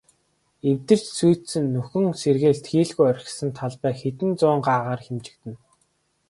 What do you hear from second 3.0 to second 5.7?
орхисон талбай хэдэн зуун гагаар хэмжигдэнэ.